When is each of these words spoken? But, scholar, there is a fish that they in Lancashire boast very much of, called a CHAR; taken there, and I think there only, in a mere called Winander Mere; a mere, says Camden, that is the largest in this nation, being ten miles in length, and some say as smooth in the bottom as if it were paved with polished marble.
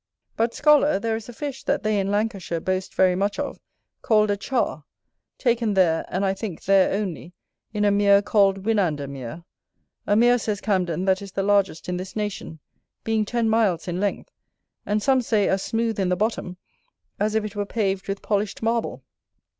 But, 0.35 0.55
scholar, 0.55 0.97
there 0.97 1.15
is 1.15 1.29
a 1.29 1.33
fish 1.33 1.63
that 1.65 1.83
they 1.83 1.99
in 1.99 2.09
Lancashire 2.09 2.59
boast 2.59 2.95
very 2.95 3.13
much 3.13 3.37
of, 3.37 3.59
called 4.01 4.31
a 4.31 4.35
CHAR; 4.35 4.83
taken 5.37 5.75
there, 5.75 6.05
and 6.09 6.25
I 6.25 6.33
think 6.33 6.63
there 6.63 6.91
only, 6.91 7.33
in 7.71 7.85
a 7.85 7.91
mere 7.91 8.23
called 8.23 8.63
Winander 8.63 9.07
Mere; 9.07 9.43
a 10.07 10.15
mere, 10.15 10.39
says 10.39 10.59
Camden, 10.59 11.05
that 11.05 11.21
is 11.21 11.33
the 11.33 11.43
largest 11.43 11.87
in 11.87 11.97
this 11.97 12.15
nation, 12.15 12.57
being 13.03 13.25
ten 13.25 13.47
miles 13.47 13.87
in 13.87 13.99
length, 13.99 14.31
and 14.87 15.03
some 15.03 15.21
say 15.21 15.47
as 15.47 15.61
smooth 15.61 15.99
in 15.99 16.09
the 16.09 16.15
bottom 16.15 16.57
as 17.19 17.35
if 17.35 17.45
it 17.45 17.55
were 17.55 17.67
paved 17.67 18.07
with 18.07 18.23
polished 18.23 18.63
marble. 18.63 19.03